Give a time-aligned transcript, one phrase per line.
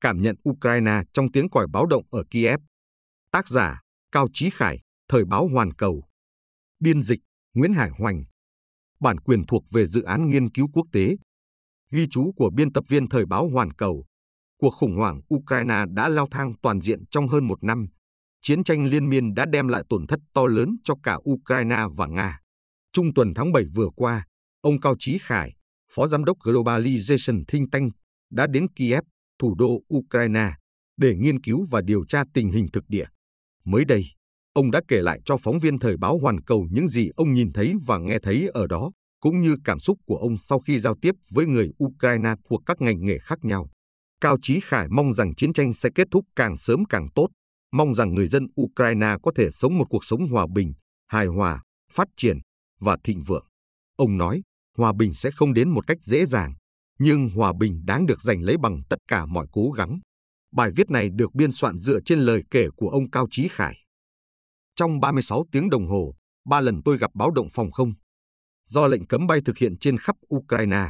[0.00, 2.60] Cảm nhận Ukraine trong tiếng còi báo động ở Kiev.
[3.32, 3.80] Tác giả
[4.12, 6.04] Cao Chí Khải, Thời báo Hoàn Cầu.
[6.80, 7.20] Biên dịch
[7.54, 8.24] Nguyễn Hải Hoành.
[9.00, 11.16] Bản quyền thuộc về dự án nghiên cứu quốc tế.
[11.90, 14.04] Ghi chú của biên tập viên Thời báo Hoàn Cầu.
[14.60, 17.86] Cuộc khủng hoảng Ukraine đã lao thang toàn diện trong hơn một năm.
[18.42, 22.06] Chiến tranh liên miên đã đem lại tổn thất to lớn cho cả Ukraine và
[22.06, 22.38] Nga.
[22.92, 24.26] Trung tuần tháng 7 vừa qua,
[24.60, 25.54] ông Cao Chí Khải,
[25.92, 27.92] Phó Giám đốc Globalization Think Tank,
[28.30, 29.04] đã đến Kiev,
[29.38, 30.52] thủ đô Ukraine,
[30.96, 33.06] để nghiên cứu và điều tra tình hình thực địa.
[33.64, 34.06] Mới đây,
[34.52, 37.52] ông đã kể lại cho phóng viên Thời báo Hoàn Cầu những gì ông nhìn
[37.52, 40.94] thấy và nghe thấy ở đó, cũng như cảm xúc của ông sau khi giao
[41.02, 43.68] tiếp với người Ukraine thuộc các ngành nghề khác nhau.
[44.20, 47.28] Cao Chí Khải mong rằng chiến tranh sẽ kết thúc càng sớm càng tốt,
[47.72, 50.72] mong rằng người dân Ukraine có thể sống một cuộc sống hòa bình,
[51.08, 51.62] hài hòa,
[51.92, 52.38] phát triển
[52.80, 53.46] và thịnh vượng.
[53.96, 54.42] Ông nói,
[54.76, 56.54] hòa bình sẽ không đến một cách dễ dàng,
[56.98, 60.00] nhưng hòa bình đáng được giành lấy bằng tất cả mọi cố gắng.
[60.52, 63.76] Bài viết này được biên soạn dựa trên lời kể của ông Cao Chí Khải.
[64.76, 66.14] Trong 36 tiếng đồng hồ,
[66.48, 67.92] ba lần tôi gặp báo động phòng không.
[68.66, 70.88] Do lệnh cấm bay thực hiện trên khắp Ukraine,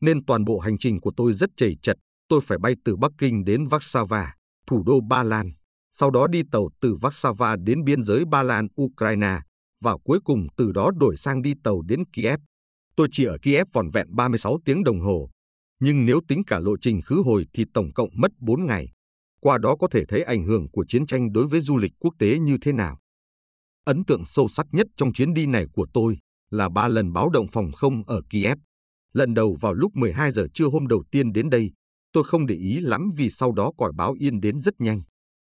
[0.00, 1.96] nên toàn bộ hành trình của tôi rất chảy chật.
[2.28, 4.26] Tôi phải bay từ Bắc Kinh đến Warsaw,
[4.66, 5.50] thủ đô Ba Lan,
[5.90, 9.40] sau đó đi tàu từ Warsaw đến biên giới Ba Lan, Ukraine,
[9.84, 12.40] và cuối cùng từ đó đổi sang đi tàu đến Kiev.
[12.96, 15.30] Tôi chỉ ở Kiev vòn vẹn 36 tiếng đồng hồ,
[15.80, 18.92] nhưng nếu tính cả lộ trình khứ hồi thì tổng cộng mất 4 ngày.
[19.40, 22.14] Qua đó có thể thấy ảnh hưởng của chiến tranh đối với du lịch quốc
[22.18, 22.98] tế như thế nào.
[23.84, 26.18] Ấn tượng sâu sắc nhất trong chuyến đi này của tôi
[26.50, 28.58] là ba lần báo động phòng không ở Kiev.
[29.12, 31.72] Lần đầu vào lúc 12 giờ trưa hôm đầu tiên đến đây,
[32.12, 35.02] tôi không để ý lắm vì sau đó còi báo yên đến rất nhanh.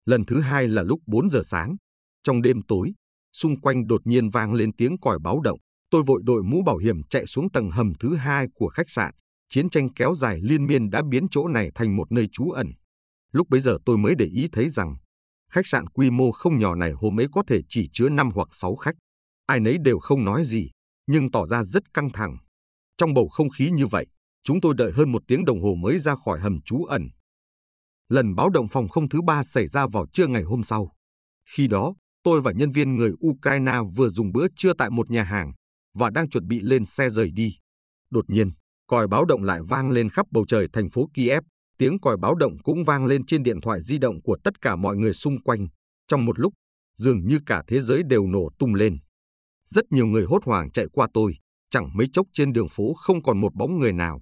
[0.05, 1.75] Lần thứ hai là lúc 4 giờ sáng.
[2.23, 2.93] Trong đêm tối,
[3.33, 5.59] xung quanh đột nhiên vang lên tiếng còi báo động.
[5.89, 9.13] Tôi vội đội mũ bảo hiểm chạy xuống tầng hầm thứ hai của khách sạn.
[9.49, 12.71] Chiến tranh kéo dài liên miên đã biến chỗ này thành một nơi trú ẩn.
[13.31, 14.95] Lúc bấy giờ tôi mới để ý thấy rằng
[15.51, 18.47] khách sạn quy mô không nhỏ này hôm ấy có thể chỉ chứa 5 hoặc
[18.51, 18.95] 6 khách.
[19.45, 20.69] Ai nấy đều không nói gì,
[21.07, 22.37] nhưng tỏ ra rất căng thẳng.
[22.97, 24.05] Trong bầu không khí như vậy,
[24.43, 27.09] chúng tôi đợi hơn một tiếng đồng hồ mới ra khỏi hầm trú ẩn.
[28.09, 30.91] Lần báo động phòng không thứ ba xảy ra vào trưa ngày hôm sau.
[31.55, 31.93] Khi đó,
[32.23, 35.53] tôi và nhân viên người Ukraine vừa dùng bữa trưa tại một nhà hàng
[35.93, 37.57] và đang chuẩn bị lên xe rời đi.
[38.09, 38.51] Đột nhiên,
[38.87, 41.43] còi báo động lại vang lên khắp bầu trời thành phố Kiev.
[41.77, 44.75] Tiếng còi báo động cũng vang lên trên điện thoại di động của tất cả
[44.75, 45.67] mọi người xung quanh.
[46.07, 46.53] Trong một lúc,
[46.97, 48.97] dường như cả thế giới đều nổ tung lên.
[49.65, 51.35] Rất nhiều người hốt hoảng chạy qua tôi,
[51.71, 54.21] chẳng mấy chốc trên đường phố không còn một bóng người nào.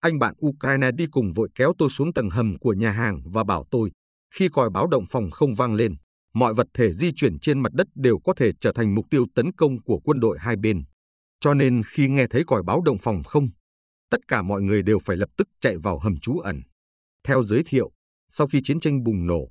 [0.00, 3.44] Anh bạn Ukraine đi cùng vội kéo tôi xuống tầng hầm của nhà hàng và
[3.44, 3.90] bảo tôi,
[4.34, 5.94] khi còi báo động phòng không vang lên,
[6.34, 9.26] mọi vật thể di chuyển trên mặt đất đều có thể trở thành mục tiêu
[9.34, 10.84] tấn công của quân đội hai bên.
[11.40, 13.48] Cho nên khi nghe thấy còi báo động phòng không,
[14.10, 16.62] tất cả mọi người đều phải lập tức chạy vào hầm trú ẩn.
[17.24, 17.92] Theo giới thiệu,
[18.28, 19.50] sau khi chiến tranh bùng nổ,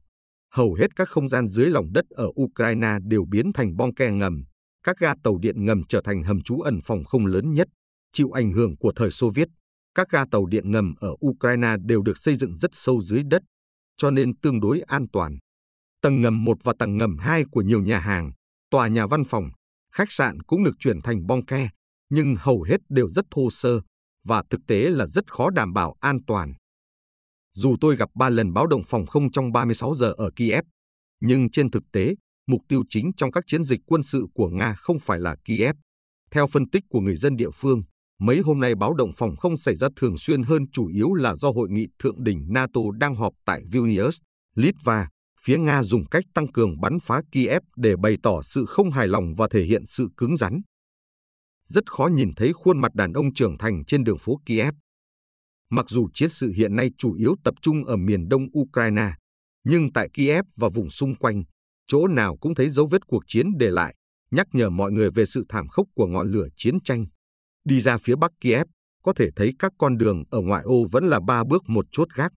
[0.54, 4.12] hầu hết các không gian dưới lòng đất ở Ukraine đều biến thành bong ke
[4.12, 4.44] ngầm,
[4.84, 7.68] các ga tàu điện ngầm trở thành hầm trú ẩn phòng không lớn nhất,
[8.14, 9.48] chịu ảnh hưởng của thời Xô Viết.
[9.96, 13.42] Các ga tàu điện ngầm ở Ukraine đều được xây dựng rất sâu dưới đất,
[13.98, 15.38] cho nên tương đối an toàn.
[16.02, 18.32] Tầng ngầm 1 và tầng ngầm 2 của nhiều nhà hàng,
[18.70, 19.50] tòa nhà văn phòng,
[19.96, 21.70] khách sạn cũng được chuyển thành bong ke,
[22.10, 23.82] nhưng hầu hết đều rất thô sơ
[24.28, 26.54] và thực tế là rất khó đảm bảo an toàn.
[27.56, 30.66] Dù tôi gặp 3 lần báo động phòng không trong 36 giờ ở Kiev,
[31.22, 32.16] nhưng trên thực tế,
[32.48, 35.76] mục tiêu chính trong các chiến dịch quân sự của Nga không phải là Kiev.
[36.32, 37.84] Theo phân tích của người dân địa phương,
[38.20, 41.36] mấy hôm nay báo động phòng không xảy ra thường xuyên hơn chủ yếu là
[41.36, 44.20] do hội nghị thượng đỉnh NATO đang họp tại Vilnius,
[44.56, 45.08] Litva.
[45.44, 49.08] Phía Nga dùng cách tăng cường bắn phá Kiev để bày tỏ sự không hài
[49.08, 50.62] lòng và thể hiện sự cứng rắn.
[51.66, 54.74] Rất khó nhìn thấy khuôn mặt đàn ông trưởng thành trên đường phố Kiev.
[55.70, 59.14] Mặc dù chiến sự hiện nay chủ yếu tập trung ở miền đông Ukraine,
[59.64, 61.44] nhưng tại Kiev và vùng xung quanh,
[61.88, 63.96] chỗ nào cũng thấy dấu vết cuộc chiến để lại,
[64.32, 67.06] nhắc nhở mọi người về sự thảm khốc của ngọn lửa chiến tranh.
[67.66, 68.68] Đi ra phía bắc Kiev,
[69.04, 72.08] có thể thấy các con đường ở ngoại ô vẫn là ba bước một chốt
[72.16, 72.32] gác,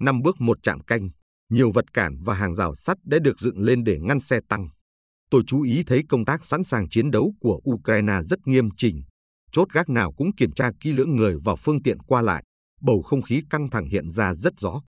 [0.00, 1.10] năm bước một trạm canh,
[1.50, 4.68] nhiều vật cản và hàng rào sắt đã được dựng lên để ngăn xe tăng.
[5.30, 9.02] Tôi chú ý thấy công tác sẵn sàng chiến đấu của Ukraine rất nghiêm chỉnh.
[9.52, 12.44] Chốt gác nào cũng kiểm tra kỹ lưỡng người và phương tiện qua lại,
[12.80, 14.82] bầu không khí căng thẳng hiện ra rất rõ.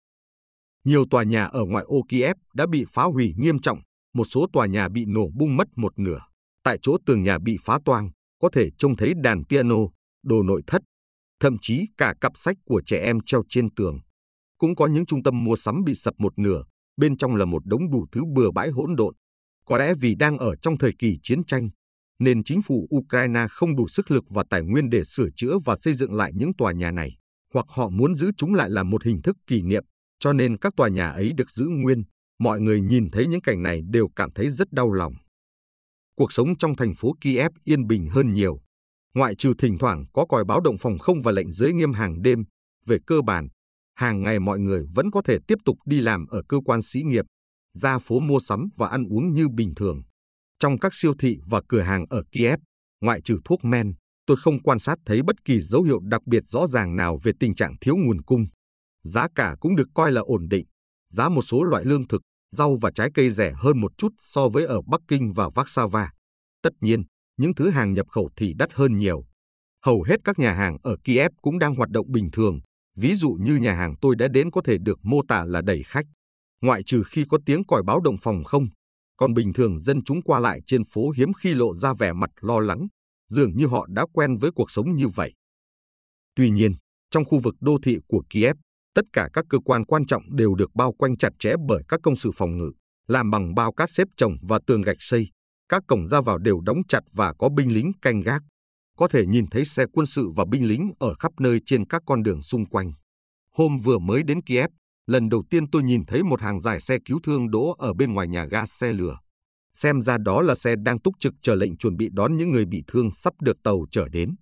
[0.86, 3.80] Nhiều tòa nhà ở ngoại ô Kiev đã bị phá hủy nghiêm trọng,
[4.13, 6.19] một số tòa nhà bị nổ bung mất một nửa.
[6.63, 8.09] Tại chỗ tường nhà bị phá toang,
[8.42, 9.75] có thể trông thấy đàn piano,
[10.24, 10.81] đồ nội thất,
[11.39, 14.00] thậm chí cả cặp sách của trẻ em treo trên tường.
[14.57, 16.63] Cũng có những trung tâm mua sắm bị sập một nửa,
[16.97, 19.15] bên trong là một đống đủ thứ bừa bãi hỗn độn.
[19.69, 21.69] Có lẽ vì đang ở trong thời kỳ chiến tranh,
[22.19, 25.75] nên chính phủ Ukraine không đủ sức lực và tài nguyên để sửa chữa và
[25.75, 27.18] xây dựng lại những tòa nhà này,
[27.54, 29.83] hoặc họ muốn giữ chúng lại là một hình thức kỷ niệm,
[30.19, 32.04] cho nên các tòa nhà ấy được giữ nguyên.
[32.39, 35.13] Mọi người nhìn thấy những cảnh này đều cảm thấy rất đau lòng.
[36.16, 38.60] Cuộc sống trong thành phố Kiev yên bình hơn nhiều.
[39.13, 42.21] Ngoại trừ thỉnh thoảng có còi báo động phòng không và lệnh giới nghiêm hàng
[42.21, 42.44] đêm,
[42.86, 43.48] về cơ bản,
[43.95, 47.04] hàng ngày mọi người vẫn có thể tiếp tục đi làm ở cơ quan sĩ
[47.04, 47.25] nghiệp,
[47.74, 50.01] ra phố mua sắm và ăn uống như bình thường.
[50.60, 52.60] Trong các siêu thị và cửa hàng ở Kiev,
[53.01, 53.94] ngoại trừ thuốc men,
[54.25, 57.31] tôi không quan sát thấy bất kỳ dấu hiệu đặc biệt rõ ràng nào về
[57.39, 58.45] tình trạng thiếu nguồn cung.
[59.04, 60.66] Giá cả cũng được coi là ổn định.
[61.10, 62.21] Giá một số loại lương thực,
[62.51, 66.07] rau và trái cây rẻ hơn một chút so với ở Bắc Kinh và Warsaw.
[66.63, 67.04] Tất nhiên,
[67.38, 69.25] những thứ hàng nhập khẩu thì đắt hơn nhiều.
[69.86, 72.60] Hầu hết các nhà hàng ở Kiev cũng đang hoạt động bình thường,
[72.95, 75.83] ví dụ như nhà hàng tôi đã đến có thể được mô tả là đầy
[75.83, 76.06] khách.
[76.61, 78.67] Ngoại trừ khi có tiếng còi báo động phòng không,
[79.17, 82.29] còn bình thường dân chúng qua lại trên phố hiếm khi lộ ra vẻ mặt
[82.41, 82.88] lo lắng,
[83.29, 85.33] dường như họ đã quen với cuộc sống như vậy.
[86.35, 86.73] Tuy nhiên,
[87.11, 88.57] trong khu vực đô thị của Kiev,
[88.95, 92.00] tất cả các cơ quan quan trọng đều được bao quanh chặt chẽ bởi các
[92.03, 92.71] công sự phòng ngự,
[93.07, 95.29] làm bằng bao cát xếp chồng và tường gạch xây.
[95.69, 98.41] Các cổng ra vào đều đóng chặt và có binh lính canh gác.
[98.97, 102.01] Có thể nhìn thấy xe quân sự và binh lính ở khắp nơi trên các
[102.06, 102.91] con đường xung quanh.
[103.53, 104.69] Hôm vừa mới đến Kiev,
[105.09, 108.13] lần đầu tiên tôi nhìn thấy một hàng dài xe cứu thương đỗ ở bên
[108.13, 109.19] ngoài nhà ga xe lửa.
[109.73, 112.65] Xem ra đó là xe đang túc trực chờ lệnh chuẩn bị đón những người
[112.65, 114.35] bị thương sắp được tàu chở đến.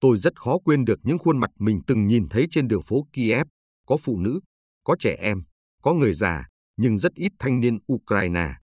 [0.00, 3.06] Tôi rất khó quên được những khuôn mặt mình từng nhìn thấy trên đường phố
[3.12, 3.46] Kiev,
[3.86, 4.40] có phụ nữ,
[4.84, 5.42] có trẻ em,
[5.82, 6.46] có người già,
[6.76, 8.54] nhưng rất ít thanh niên Ukraine.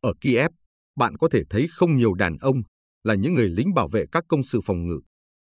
[0.00, 0.50] Ở Kiev,
[0.96, 2.62] bạn có thể thấy không nhiều đàn ông,
[3.04, 5.00] là những người lính bảo vệ các công sự phòng ngự.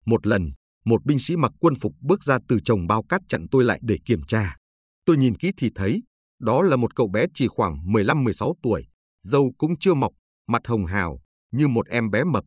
[0.06, 0.50] Một lần,
[0.84, 3.80] một binh sĩ mặc quân phục bước ra từ chồng bao cát chặn tôi lại
[3.82, 4.59] để kiểm tra.
[5.04, 6.02] Tôi nhìn kỹ thì thấy,
[6.38, 8.86] đó là một cậu bé chỉ khoảng 15-16 tuổi,
[9.22, 10.12] dâu cũng chưa mọc,
[10.46, 11.20] mặt hồng hào,
[11.52, 12.44] như một em bé mập.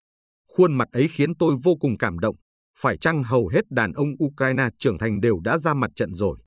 [0.48, 2.36] Khuôn mặt ấy khiến tôi vô cùng cảm động,
[2.78, 6.40] phải chăng hầu hết đàn ông Ukraine trưởng thành đều đã ra mặt trận rồi.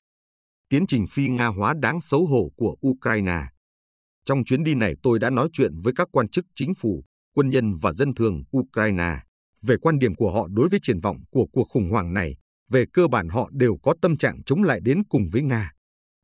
[0.69, 3.41] Tiến trình phi Nga hóa đáng xấu hổ của Ukraine.
[4.25, 7.03] Trong chuyến đi này tôi đã nói chuyện với các quan chức chính phủ,
[7.35, 9.19] quân nhân và dân thường Ukraine
[9.61, 12.35] về quan điểm của họ đối với triển vọng của cuộc khủng hoảng này.
[12.69, 15.71] Về cơ bản họ đều có tâm trạng chống lại đến cùng với Nga.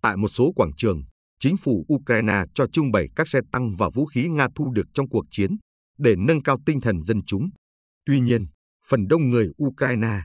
[0.03, 1.03] Tại một số quảng trường,
[1.39, 4.87] chính phủ Ukraine cho trưng bày các xe tăng và vũ khí Nga thu được
[4.93, 5.57] trong cuộc chiến
[5.97, 7.49] để nâng cao tinh thần dân chúng.
[8.05, 8.45] Tuy nhiên,
[8.87, 10.21] phần đông người Ukraine,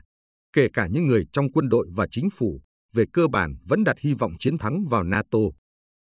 [0.53, 2.61] kể cả những người trong quân đội và chính phủ,
[2.93, 5.39] về cơ bản vẫn đặt hy vọng chiến thắng vào NATO.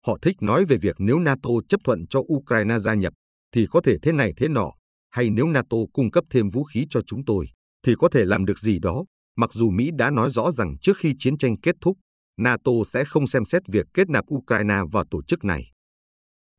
[0.06, 3.12] Họ thích nói về việc nếu NATO chấp thuận cho Ukraine gia nhập,
[3.55, 4.73] thì có thể thế này thế nọ,
[5.11, 7.46] hay nếu NATO cung cấp thêm vũ khí cho chúng tôi,
[7.87, 9.05] thì có thể làm được gì đó,
[9.37, 11.99] mặc dù Mỹ đã nói rõ rằng trước khi chiến tranh kết thúc,
[12.37, 15.73] NATO sẽ không xem xét việc kết nạp Ukraine vào tổ chức này.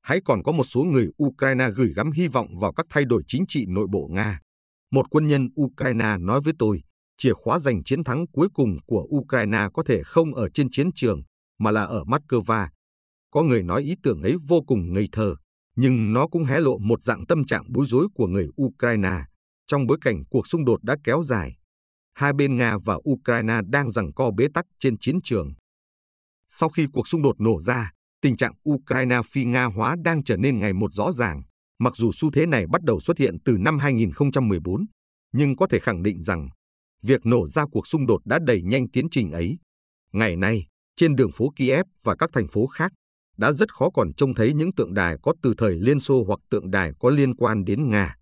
[0.02, 3.24] Hãy còn có một số người Ukraine gửi gắm hy vọng vào các thay đổi
[3.28, 4.40] chính trị nội bộ Nga.
[4.92, 6.82] Một quân nhân Ukraine nói với tôi,
[7.18, 10.90] chìa khóa giành chiến thắng cuối cùng của Ukraine có thể không ở trên chiến
[10.96, 11.22] trường,
[11.60, 12.68] mà là ở Moscow.
[13.32, 15.36] Có người nói ý tưởng ấy vô cùng ngây thơ,
[15.76, 19.24] nhưng nó cũng hé lộ một dạng tâm trạng bối rối của người Ukraine
[19.68, 21.58] trong bối cảnh cuộc xung đột đã kéo dài.
[22.14, 25.54] Hai bên Nga và Ukraine đang giằng co bế tắc trên chiến trường.
[26.48, 27.92] Sau khi cuộc xung đột nổ ra,
[28.22, 31.44] tình trạng Ukraine phi Nga hóa đang trở nên ngày một rõ ràng.
[31.80, 34.86] Mặc dù xu thế này bắt đầu xuất hiện từ năm 2014,
[35.34, 36.50] nhưng có thể khẳng định rằng
[37.04, 39.58] việc nổ ra cuộc xung đột đã đẩy nhanh tiến trình ấy.
[40.14, 42.92] Ngày nay, trên đường phố Kiev và các thành phố khác,
[43.38, 46.40] đã rất khó còn trông thấy những tượng đài có từ thời Liên Xô hoặc
[46.50, 48.16] tượng đài có liên quan đến Nga.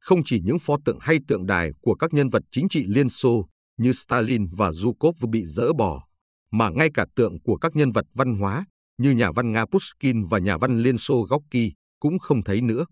[0.00, 3.08] Không chỉ những pho tượng hay tượng đài của các nhân vật chính trị Liên
[3.08, 3.48] Xô
[3.78, 6.07] như Stalin và Zhukov bị dỡ bỏ,
[6.50, 8.64] mà ngay cả tượng của các nhân vật văn hóa
[8.98, 12.84] như nhà văn Nga Pushkin và nhà văn Liên Xô Gorky cũng không thấy nữa.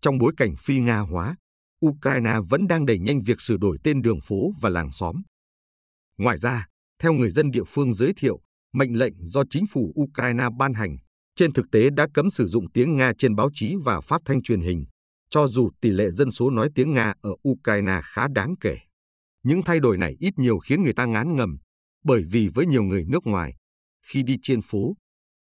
[0.00, 1.36] Trong bối cảnh phi Nga hóa,
[1.86, 5.22] Ukraine vẫn đang đẩy nhanh việc sửa đổi tên đường phố và làng xóm.
[6.18, 6.66] Ngoài ra,
[7.02, 8.40] theo người dân địa phương giới thiệu,
[8.72, 10.96] mệnh lệnh do chính phủ Ukraine ban hành,
[11.36, 14.42] trên thực tế đã cấm sử dụng tiếng Nga trên báo chí và phát thanh
[14.42, 14.84] truyền hình,
[15.30, 18.76] cho dù tỷ lệ dân số nói tiếng Nga ở Ukraine khá đáng kể.
[19.42, 21.58] Những thay đổi này ít nhiều khiến người ta ngán ngầm,
[22.04, 23.54] bởi vì với nhiều người nước ngoài,
[24.06, 24.94] khi đi trên phố,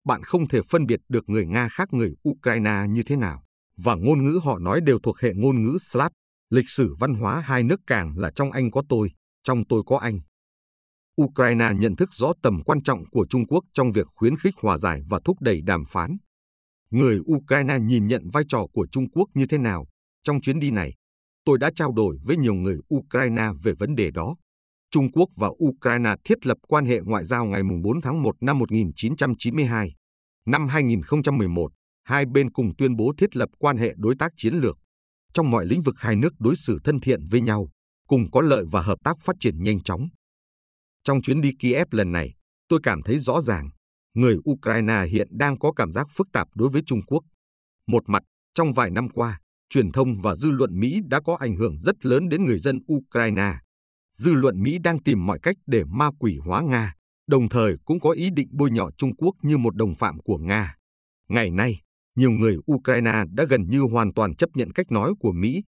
[0.04, 3.44] bạn không thể phân biệt được người Nga khác người Ukraine như thế nào,
[3.76, 6.12] và ngôn ngữ họ nói đều thuộc hệ ngôn ngữ Slav.
[6.50, 9.10] Lịch sử văn hóa hai nước càng là trong anh có tôi,
[9.42, 10.20] trong tôi có anh.
[11.22, 14.78] Ukraine nhận thức rõ tầm quan trọng của Trung Quốc trong việc khuyến khích hòa
[14.78, 16.16] giải và thúc đẩy đàm phán.
[16.90, 19.86] Người Ukraine nhìn nhận vai trò của Trung Quốc như thế nào
[20.22, 20.94] trong chuyến đi này?
[21.44, 24.36] Tôi đã trao đổi với nhiều người Ukraine về vấn đề đó.
[24.90, 28.58] Trung Quốc và Ukraine thiết lập quan hệ ngoại giao ngày 4 tháng 1 năm
[28.58, 29.94] 1992.
[30.46, 31.72] Năm 2011,
[32.04, 34.78] hai bên cùng tuyên bố thiết lập quan hệ đối tác chiến lược.
[35.32, 37.68] Trong mọi lĩnh vực hai nước đối xử thân thiện với nhau,
[38.08, 40.08] cùng có lợi và hợp tác phát triển nhanh chóng.
[41.04, 42.34] Trong chuyến đi Kiev lần này,
[42.68, 43.70] tôi cảm thấy rõ ràng,
[44.14, 47.20] người Ukraine hiện đang có cảm giác phức tạp đối với Trung Quốc.
[47.86, 48.22] Một mặt,
[48.54, 49.40] trong vài năm qua,
[49.70, 52.78] truyền thông và dư luận Mỹ đã có ảnh hưởng rất lớn đến người dân
[52.92, 53.52] Ukraine.
[54.18, 56.94] Dư luận Mỹ đang tìm mọi cách để ma quỷ hóa Nga,
[57.26, 60.38] đồng thời cũng có ý định bôi nhọ Trung Quốc như một đồng phạm của
[60.38, 60.76] Nga.
[61.28, 61.80] Ngày nay,
[62.16, 65.62] nhiều người Ukraine đã gần như hoàn toàn chấp nhận cách nói của Mỹ,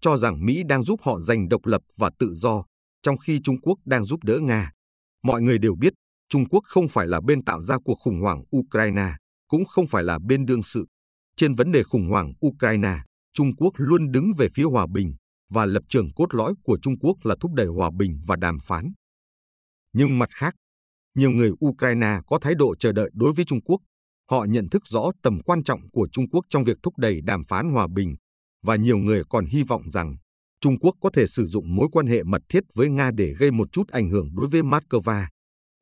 [0.00, 2.64] cho rằng Mỹ đang giúp họ giành độc lập và tự do,
[3.02, 4.72] trong khi Trung Quốc đang giúp đỡ Nga.
[5.22, 5.92] Mọi người đều biết
[6.28, 9.12] Trung Quốc không phải là bên tạo ra cuộc khủng hoảng Ukraine,
[9.48, 10.86] cũng không phải là bên đương sự.
[11.36, 12.98] Trên vấn đề khủng hoảng Ukraine,
[13.34, 15.14] Trung Quốc luôn đứng về phía hòa bình
[15.50, 18.58] và lập trường cốt lõi của Trung Quốc là thúc đẩy hòa bình và đàm
[18.62, 18.92] phán.
[19.92, 20.54] Nhưng mặt khác,
[21.14, 23.80] nhiều người Ukraine có thái độ chờ đợi đối với Trung Quốc.
[24.30, 27.44] Họ nhận thức rõ tầm quan trọng của Trung Quốc trong việc thúc đẩy đàm
[27.44, 28.14] phán hòa bình
[28.62, 30.16] và nhiều người còn hy vọng rằng
[30.60, 33.50] Trung Quốc có thể sử dụng mối quan hệ mật thiết với Nga để gây
[33.50, 35.26] một chút ảnh hưởng đối với Moscow.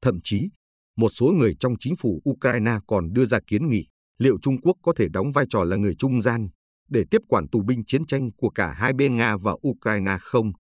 [0.02, 0.48] Thậm chí,
[0.96, 3.86] một số người trong chính phủ Ukraine còn đưa ra kiến nghị
[4.18, 6.48] liệu Trung Quốc có thể đóng vai trò là người trung gian
[6.92, 10.52] để tiếp quản tù binh chiến tranh của cả hai bên Nga và Ukraine không.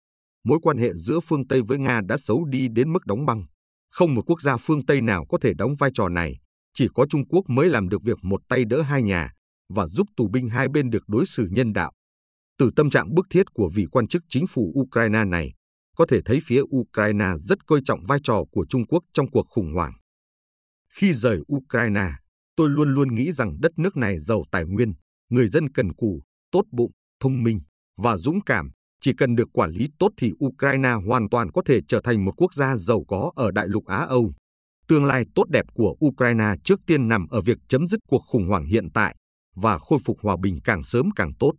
[0.45, 3.45] Mối quan hệ giữa phương Tây với Nga đã xấu đi đến mức đóng băng.
[3.91, 6.39] Không một quốc gia phương Tây nào có thể đóng vai trò này,
[6.75, 9.31] chỉ có Trung Quốc mới làm được việc một tay đỡ hai nhà
[9.75, 11.93] và giúp tù binh hai bên được đối xử nhân đạo.
[12.59, 15.53] Từ tâm trạng bức thiết của vị quan chức chính phủ Ukraine này,
[15.97, 19.47] có thể thấy phía Ukraine rất coi trọng vai trò của Trung Quốc trong cuộc
[19.49, 19.93] khủng hoảng.
[20.95, 22.11] Khi rời Ukraine,
[22.57, 24.93] tôi luôn luôn nghĩ rằng đất nước này giàu tài nguyên,
[25.31, 27.61] người dân cần cù, tốt bụng, thông minh
[27.97, 28.71] và dũng cảm.
[29.01, 32.33] Chỉ cần được quản lý tốt thì Ukraine hoàn toàn có thể trở thành một
[32.37, 34.33] quốc gia giàu có ở đại lục Á Âu.
[34.89, 38.49] Tương lai tốt đẹp của Ukraine trước tiên nằm ở việc chấm dứt cuộc khủng
[38.49, 39.17] hoảng hiện tại
[39.57, 41.53] và khôi phục hòa bình càng sớm càng tốt.